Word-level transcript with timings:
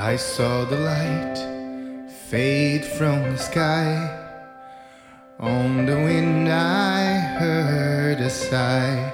I 0.00 0.14
saw 0.14 0.64
the 0.64 0.76
light 0.76 1.36
fade 2.30 2.84
from 2.84 3.20
the 3.32 3.36
sky. 3.36 4.08
On 5.40 5.86
the 5.86 5.96
wind, 5.96 6.48
I 6.48 7.18
heard 7.40 8.20
a 8.20 8.30
sigh 8.30 9.12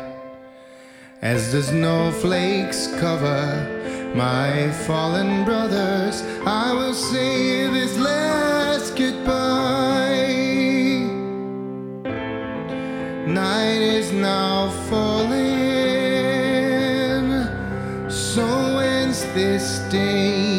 as 1.23 1.53
the 1.53 1.63
snowflakes 1.63 2.89
cover 3.01 4.13
my 4.15 4.71
fallen 4.87 5.47
brothers. 5.47 6.23
I 6.45 6.75
will 6.75 6.93
say 6.93 7.67
this 7.69 7.97
last 7.97 8.95
goodbye. 8.95 10.29
Night 13.27 13.81
is 13.81 14.13
now 14.13 14.69
falling, 14.91 15.41
so 18.11 18.79
ends 18.81 19.25
this 19.33 19.79
day. 19.91 20.54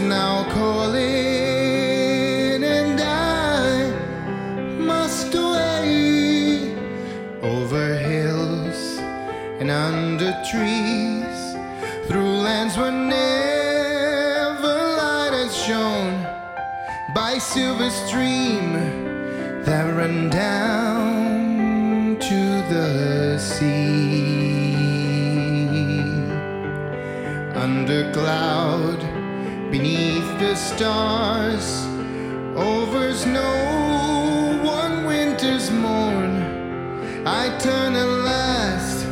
Now 0.00 0.44
calling, 0.52 1.02
and 2.64 3.00
I 3.00 3.90
must 4.78 5.34
away 5.34 6.74
over 7.42 7.96
hills 7.96 8.98
and 9.60 9.70
under 9.70 10.32
trees, 10.50 11.54
through 12.08 12.40
lands 12.46 12.76
where 12.76 12.90
never 12.90 14.74
light 15.00 15.32
has 15.32 15.56
shone, 15.56 16.24
by 17.14 17.38
silver 17.38 17.90
stream 17.90 18.72
that 19.64 19.94
run 19.96 20.28
down 20.30 22.18
to 22.18 22.62
the 22.72 23.38
sea. 23.38 23.86
Under 27.54 28.12
cloud, 28.12 29.15
beneath 29.70 30.38
the 30.38 30.54
stars, 30.54 31.86
over 32.56 33.12
snow, 33.12 34.60
one 34.62 35.04
winter's 35.04 35.70
morn, 35.70 36.42
I 37.26 37.56
turn 37.58 37.94
at 37.96 38.08
last 38.24 39.06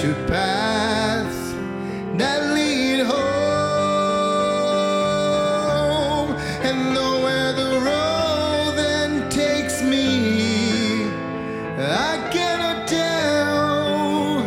to 0.00 0.14
paths 0.26 1.54
that 2.18 2.52
lead 2.54 3.00
home, 3.06 3.18
and 6.62 6.94
nowhere 6.94 7.52
the 7.54 7.80
road 7.80 8.74
then 8.76 9.28
takes 9.30 9.82
me, 9.82 11.08
I 11.80 12.28
cannot 12.30 12.86
tell. 12.86 14.42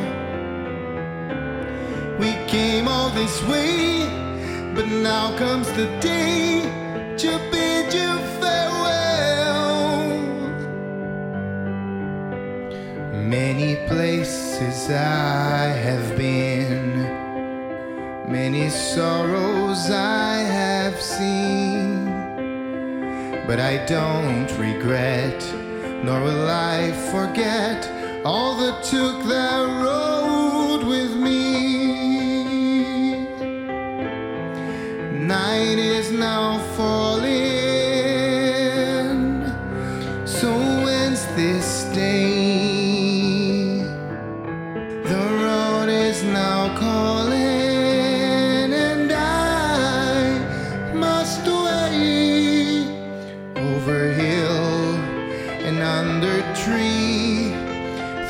We 2.20 2.32
came 2.48 2.88
all 2.88 3.10
this 3.10 3.42
way, 3.44 4.08
but 4.74 4.88
now 4.88 5.36
comes 5.38 5.70
the 5.74 5.86
day 6.00 6.62
to 7.18 7.28
bid 7.52 7.94
you 7.94 8.18
farewell. 8.40 10.08
Many 13.14 13.76
places 13.88 14.90
I 14.90 15.68
have 15.88 16.16
been, 16.18 17.02
many 18.32 18.70
sorrows 18.70 19.92
I 19.92 20.38
have 20.38 21.02
seen, 21.02 22.06
but 23.48 23.60
I 23.60 23.86
don't 23.86 24.50
regret, 24.58 25.44
nor 26.06 26.22
will 26.22 26.50
I 26.50 26.92
forget 27.12 27.90
all 28.24 28.56
that 28.62 28.84
took 28.84 29.24
that 29.28 29.84
road 29.84 30.88
with 30.88 31.14
me. 31.18 31.81
Under 56.22 56.42
tree, 56.54 57.50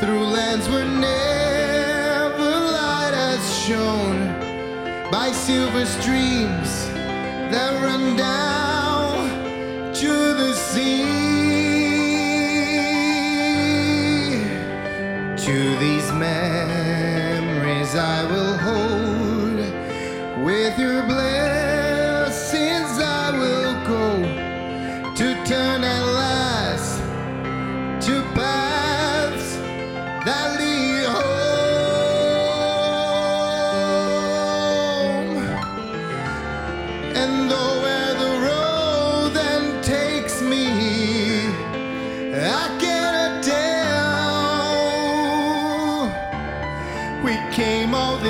through 0.00 0.24
lands 0.24 0.66
where 0.70 0.86
never 0.86 2.50
light 2.72 3.12
has 3.12 3.42
shone 3.66 4.28
by 5.10 5.30
silver 5.30 5.84
streams 5.84 6.88
that 7.52 7.82
run 7.82 8.16
down 8.16 9.92
to 9.92 10.08
the 10.08 10.54
sea. 10.54 11.71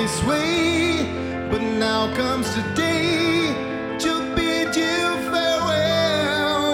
This 0.03 0.21
way, 0.25 1.47
but 1.49 1.61
now 1.61 2.13
comes 2.13 2.53
the 2.55 2.61
day 2.75 3.47
to 3.99 4.11
bid 4.35 4.75
you 4.75 4.99
farewell. 5.31 6.73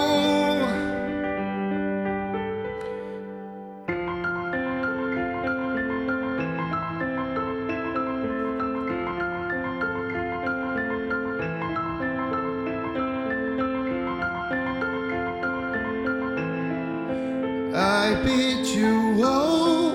I 17.75 18.15
bid 18.25 18.65
you 18.65 19.23
all 19.23 19.91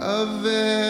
a 0.00 0.26
very 0.42 0.83